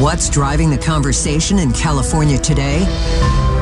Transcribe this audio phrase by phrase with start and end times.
[0.00, 2.86] What's driving the conversation in California today?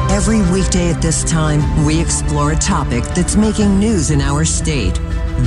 [0.09, 4.95] Every weekday at this time, we explore a topic that's making news in our state.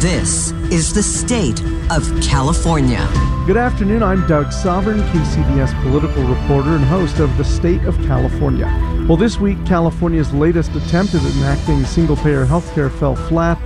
[0.02, 3.08] This is the state of California.
[3.48, 4.04] Good afternoon.
[4.04, 8.66] I'm Doug Sovern, KCBS political reporter and host of The State of California.
[9.08, 13.58] Well, this week, California's latest attempt at enacting single payer health care fell flat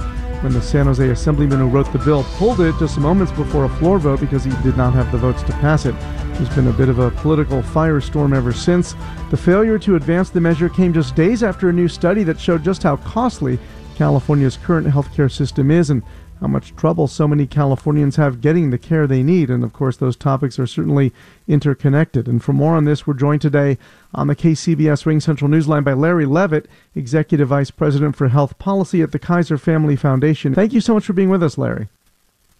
[0.45, 3.69] when the San Jose Assemblyman who wrote the bill pulled it just moments before a
[3.77, 5.95] floor vote because he did not have the votes to pass it.
[6.35, 8.93] There's been a bit of a political firestorm ever since.
[9.31, 12.63] The failure to advance the measure came just days after a new study that showed
[12.63, 13.57] just how costly
[13.95, 16.03] California's current healthcare system is and
[16.45, 19.49] how much trouble so many Californians have getting the care they need.
[19.49, 21.11] And of course, those topics are certainly
[21.47, 22.27] interconnected.
[22.27, 23.79] And for more on this, we're joined today
[24.13, 29.11] on the KCBS RingCentral Newsline by Larry Levitt, Executive Vice President for Health Policy at
[29.11, 30.53] the Kaiser Family Foundation.
[30.53, 31.87] Thank you so much for being with us, Larry.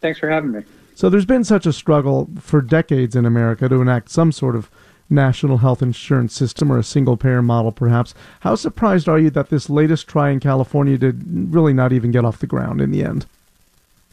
[0.02, 0.64] Thanks for having me.
[0.96, 4.72] So there's been such a struggle for decades in America to enact some sort of
[5.12, 8.16] national health insurance system or a single payer model perhaps.
[8.40, 12.26] How surprised are you that this latest try in California did really not even get
[12.26, 13.28] off the ground in the end?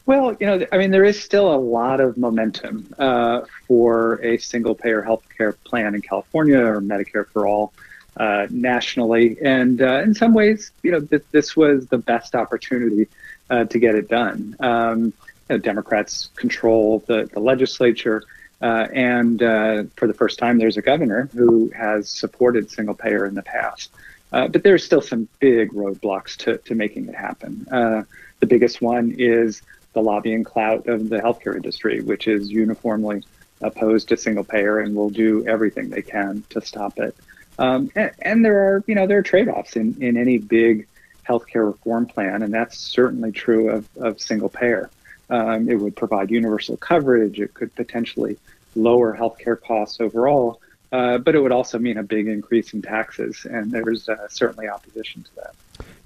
[0.05, 4.37] Well, you know, I mean, there is still a lot of momentum uh, for a
[4.37, 7.71] single payer healthcare plan in California or Medicare for all
[8.17, 9.37] uh, nationally.
[9.41, 13.07] And uh, in some ways, you know, th- this was the best opportunity
[13.49, 14.55] uh, to get it done.
[14.59, 15.13] Um, you
[15.49, 18.23] know, Democrats control the, the legislature.
[18.61, 23.25] Uh, and uh, for the first time, there's a governor who has supported single payer
[23.25, 23.89] in the past.
[24.33, 27.65] Uh, but there's still some big roadblocks to, to making it happen.
[27.71, 28.03] Uh,
[28.39, 29.61] the biggest one is
[29.93, 33.23] the lobbying clout of the healthcare industry, which is uniformly
[33.61, 37.15] opposed to single payer and will do everything they can to stop it.
[37.59, 40.87] Um, and, and there are, you know, there are trade-offs in, in any big
[41.27, 44.89] healthcare reform plan, and that's certainly true of, of single payer.
[45.29, 47.39] Um, it would provide universal coverage.
[47.39, 48.37] It could potentially
[48.75, 50.59] lower healthcare costs overall,
[50.91, 54.67] uh, but it would also mean a big increase in taxes, and there's uh, certainly
[54.67, 55.55] opposition to that.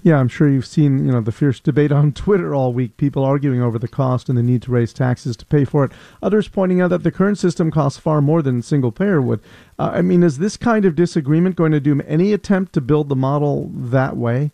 [0.02, 3.24] Yeah, I'm sure you've seen, you know, the fierce debate on Twitter all week, people
[3.24, 5.92] arguing over the cost and the need to raise taxes to pay for it.
[6.22, 9.40] Others pointing out that the current system costs far more than single payer would.
[9.78, 13.08] Uh, I mean, is this kind of disagreement going to doom any attempt to build
[13.08, 14.52] the model that way?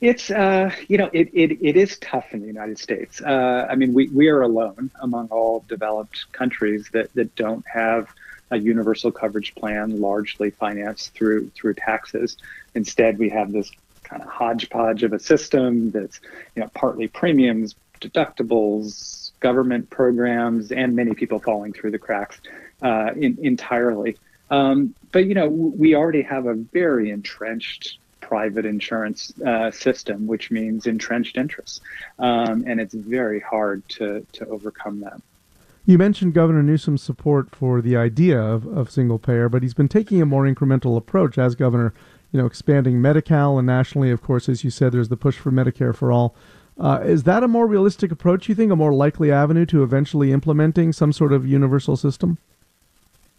[0.00, 3.20] It's uh, you know it, it it is tough in the United States.
[3.20, 8.08] Uh, I mean we we are alone among all developed countries that that don't have
[8.50, 12.36] a universal coverage plan largely financed through through taxes.
[12.74, 13.70] Instead, we have this
[14.02, 16.20] kind of hodgepodge of a system that's
[16.54, 22.40] you know partly premiums, deductibles, government programs, and many people falling through the cracks
[22.82, 24.16] uh, in, entirely.
[24.50, 30.50] Um, but you know we already have a very entrenched private insurance uh, system, which
[30.50, 31.80] means entrenched interests,
[32.18, 35.20] um, and it's very hard to to overcome that.
[35.90, 39.88] You mentioned Governor Newsom's support for the idea of, of single payer, but he's been
[39.88, 41.92] taking a more incremental approach as governor,
[42.30, 45.50] you know, expanding Medi-Cal and nationally, of course, as you said, there's the push for
[45.50, 46.36] Medicare for all.
[46.78, 50.30] Uh, is that a more realistic approach, you think, a more likely avenue to eventually
[50.30, 52.38] implementing some sort of universal system?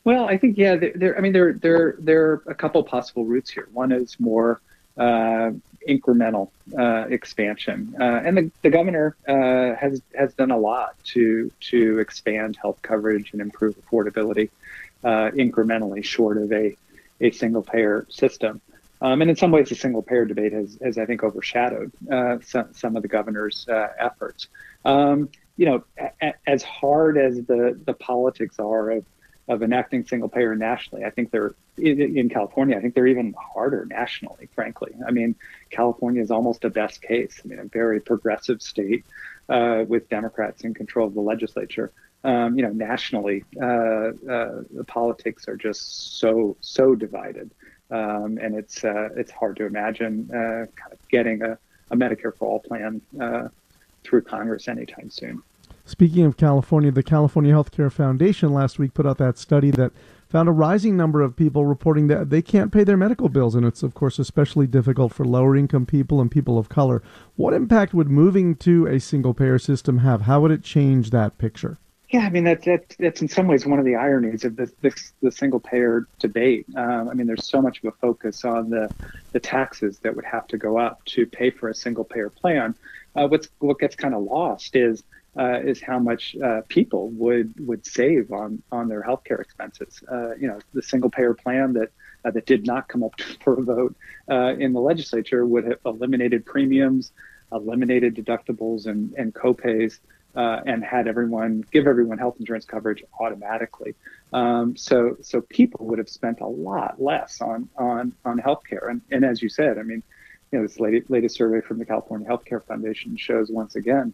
[0.04, 0.76] Well, I think yeah.
[0.76, 3.70] There, there I mean, there there there are a couple possible routes here.
[3.72, 4.60] One is more
[4.98, 5.52] uh,
[5.88, 7.96] incremental uh, expansion.
[8.00, 12.82] Uh, and the, the governor uh, has has done a lot to to expand health
[12.82, 14.50] coverage and improve affordability
[15.04, 16.76] uh, incrementally, short of a
[17.20, 18.62] a single payer system.
[19.02, 22.38] Um, and in some ways, the single payer debate has, has I think, overshadowed uh,
[22.44, 23.66] some, some of the governor's
[23.98, 24.48] efforts.
[24.86, 25.84] Um, you know,
[26.22, 29.06] a, as hard as the the politics are of
[29.52, 31.04] of enacting single payer nationally.
[31.04, 32.78] I think they're in, California.
[32.78, 34.94] I think they're even harder nationally, frankly.
[35.06, 35.36] I mean,
[35.70, 37.42] California is almost a best case.
[37.44, 39.04] I mean, a very progressive state
[39.50, 41.92] uh, with Democrats in control of the legislature.
[42.24, 47.52] Um, you know, nationally, uh, uh, the politics are just so so divided,
[47.90, 51.58] um, and it's uh, it's hard to imagine uh, kind of getting a,
[51.90, 53.48] a Medicare for all plan uh,
[54.04, 55.42] through Congress anytime soon.
[55.92, 59.92] Speaking of California, the California Healthcare Foundation last week put out that study that
[60.30, 63.66] found a rising number of people reporting that they can't pay their medical bills, and
[63.66, 67.04] it's, of course, especially difficult for lower income people and people of color.
[67.36, 70.22] What impact would moving to a single payer system have?
[70.22, 71.78] How would it change that picture?
[72.10, 74.72] Yeah, I mean that, that that's in some ways one of the ironies of this,
[75.22, 76.68] the single payer debate.
[76.74, 78.90] Um, I mean, there's so much of a focus on the
[79.34, 82.76] the taxes that would have to go up to pay for a single payer plan.
[83.14, 85.04] Uh, what's what gets kind of lost is
[85.38, 90.04] uh, is how much uh, people would would save on on their healthcare expenses.
[90.12, 91.90] Uh, you know, the single payer plan that
[92.26, 93.96] uh, that did not come up for a vote
[94.30, 97.12] uh, in the legislature would have eliminated premiums,
[97.52, 100.00] eliminated deductibles and and copays
[100.36, 103.96] uh, and had everyone give everyone health insurance coverage automatically.
[104.34, 108.90] Um, so so people would have spent a lot less on on on healthcare.
[108.90, 110.04] And and as you said, I mean,
[110.52, 114.14] you know, this latest, latest survey from the California Healthcare Foundation shows once again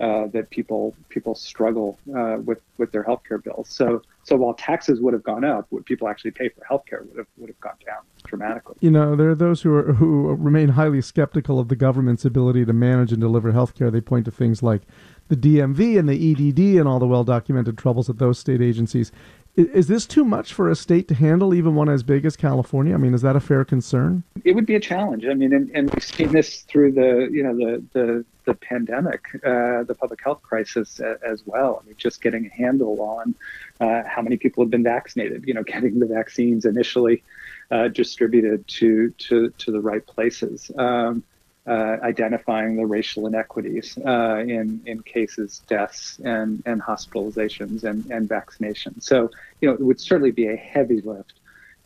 [0.00, 3.68] uh, that people people struggle uh, with with their healthcare bills.
[3.68, 7.18] So so while taxes would have gone up, what people actually pay for healthcare would
[7.18, 8.76] have would have gone down dramatically.
[8.80, 12.64] You know, there are those who are who remain highly skeptical of the government's ability
[12.64, 13.90] to manage and deliver healthcare.
[13.90, 14.82] They point to things like
[15.28, 19.10] the DMV and the EDD and all the well documented troubles at those state agencies.
[19.58, 22.94] Is this too much for a state to handle, even one as big as California?
[22.94, 24.22] I mean, is that a fair concern?
[24.44, 25.26] It would be a challenge.
[25.26, 29.24] I mean, and, and we've seen this through the, you know, the the, the pandemic,
[29.44, 31.82] uh, the public health crisis as well.
[31.82, 33.34] I mean, just getting a handle on
[33.80, 35.42] uh, how many people have been vaccinated.
[35.44, 37.24] You know, getting the vaccines initially
[37.72, 40.70] uh, distributed to to to the right places.
[40.78, 41.24] Um,
[41.68, 48.28] uh, identifying the racial inequities uh, in in cases, deaths, and and hospitalizations and and
[48.28, 49.02] vaccinations.
[49.02, 49.30] So
[49.60, 51.34] you know it would certainly be a heavy lift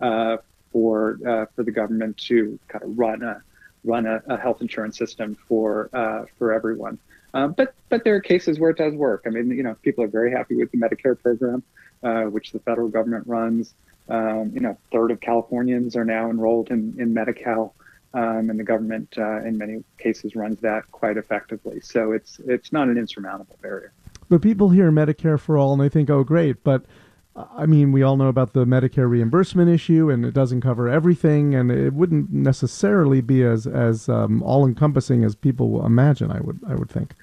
[0.01, 0.37] uh,
[0.73, 3.43] for uh, for the government to kind of run a
[3.85, 6.99] run a, a health insurance system for uh, for everyone.
[7.35, 9.25] Um, but but there are cases where it does work.
[9.27, 11.65] I mean, you know, people are very happy with the Medicare program,
[12.05, 13.75] uh, which the federal government runs.
[14.09, 17.75] Um, you know, third of Californians are now enrolled in in Medi-Cal
[18.15, 21.81] um, and the government uh, in many cases runs that quite effectively.
[21.81, 23.93] So it's it's not an insurmountable barrier.
[24.29, 26.85] But people hear Medicare for all and they think, oh, great, but
[27.35, 31.55] I mean, we all know about the Medicare reimbursement issue, and it doesn't cover everything,
[31.55, 36.31] and it wouldn't necessarily be as as um, all encompassing as people imagine.
[36.31, 37.15] I would I would think.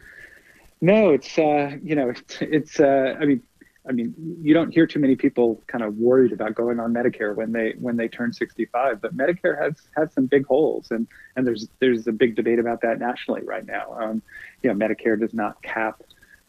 [0.82, 3.44] No, it's uh, you know it's, it's uh, I mean
[3.88, 7.34] I mean, you don't hear too many people kind of worried about going on Medicare
[7.34, 9.02] when they when they turn 65.
[9.02, 12.82] But Medicare has has some big holes, and and there's there's a big debate about
[12.82, 13.98] that nationally right now.
[14.00, 14.22] Um,
[14.62, 16.02] you know, Medicare does not cap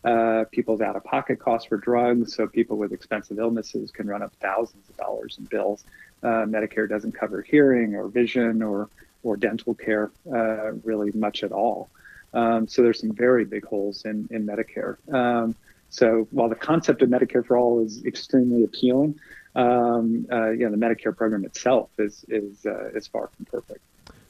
[0.04, 4.88] uh, people's out-of-pocket costs for drugs, so people with expensive illnesses can run up thousands
[4.88, 5.84] of dollars in bills.
[6.22, 8.88] Uh, Medicare doesn't cover hearing or vision or
[9.22, 11.90] or dental care uh, really much at all.
[12.32, 14.96] Um, so there's some very big holes in in Medicare.
[15.12, 15.54] Um,
[15.90, 19.18] so while the concept of Medicare for all is extremely appealing,
[19.56, 23.80] um, uh, you know, the Medicare program itself is is uh, is far from perfect.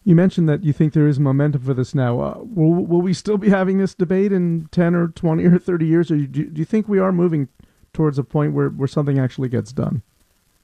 [0.04, 2.20] You mentioned that you think there is momentum for this now.
[2.20, 5.86] Uh, will, will we still be having this debate in 10 or 20 or 30
[5.86, 7.48] years, or do, do you think we are moving
[7.92, 10.02] towards a point where, where something actually gets done?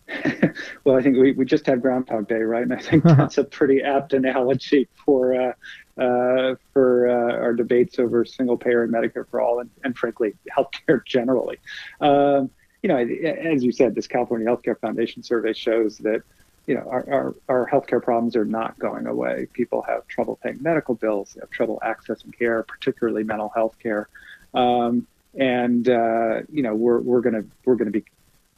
[0.85, 2.63] well, I think we, we just had Groundhog Day, right?
[2.63, 5.53] And I think that's a pretty apt analogy for uh,
[6.01, 10.35] uh, for uh, our debates over single payer and Medicare for all, and, and frankly,
[10.57, 11.59] healthcare generally.
[12.01, 12.51] Um,
[12.83, 16.23] you know, as you said, this California Healthcare Foundation survey shows that
[16.67, 19.49] you know our, our, our healthcare problems are not going away.
[19.55, 24.09] People have trouble paying medical bills, they have trouble accessing care, particularly mental health care.
[24.55, 28.05] Um, and uh, you know we're we're gonna we're gonna be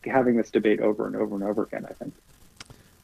[0.05, 1.87] having this debate over and over and over again.
[1.89, 2.15] I think.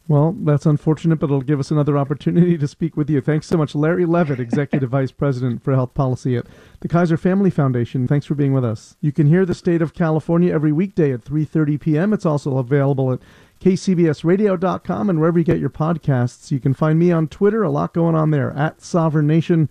[0.06, 3.22] Well, that's unfortunate, but it'll give us another opportunity to speak with you.
[3.22, 6.44] Thanks so much, Larry Levitt, Executive Vice President for Health Policy at
[6.80, 8.06] the Kaiser Family Foundation.
[8.06, 8.96] Thanks for being with us.
[9.00, 12.12] You can hear the State of California every weekday at 3:30 p.m.
[12.12, 13.20] It's also available at
[13.60, 16.50] kcbsradio.com and wherever you get your podcasts.
[16.50, 17.62] You can find me on Twitter.
[17.62, 19.70] A lot going on there at Sovern Nation.